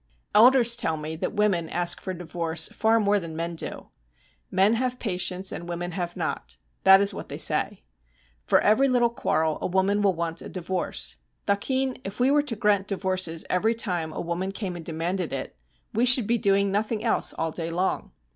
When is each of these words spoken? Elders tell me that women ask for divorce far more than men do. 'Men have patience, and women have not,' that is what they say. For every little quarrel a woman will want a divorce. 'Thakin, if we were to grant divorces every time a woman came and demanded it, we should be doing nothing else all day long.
Elders 0.33 0.75
tell 0.75 0.97
me 0.97 1.15
that 1.15 1.35
women 1.35 1.69
ask 1.69 2.01
for 2.01 2.11
divorce 2.11 2.69
far 2.69 2.99
more 2.99 3.19
than 3.19 3.35
men 3.35 3.53
do. 3.55 3.89
'Men 4.49 4.73
have 4.73 4.97
patience, 4.97 5.51
and 5.51 5.69
women 5.69 5.91
have 5.91 6.17
not,' 6.17 6.57
that 6.83 6.99
is 6.99 7.13
what 7.13 7.29
they 7.29 7.37
say. 7.37 7.83
For 8.47 8.59
every 8.61 8.89
little 8.89 9.11
quarrel 9.11 9.59
a 9.61 9.67
woman 9.67 10.01
will 10.01 10.15
want 10.15 10.41
a 10.41 10.49
divorce. 10.49 11.17
'Thakin, 11.45 12.01
if 12.03 12.19
we 12.19 12.31
were 12.31 12.41
to 12.41 12.55
grant 12.55 12.87
divorces 12.87 13.45
every 13.47 13.75
time 13.75 14.11
a 14.11 14.19
woman 14.21 14.51
came 14.51 14.75
and 14.75 14.83
demanded 14.83 15.31
it, 15.31 15.55
we 15.93 16.05
should 16.07 16.25
be 16.25 16.39
doing 16.39 16.71
nothing 16.71 17.03
else 17.03 17.31
all 17.37 17.51
day 17.51 17.69
long. 17.69 18.11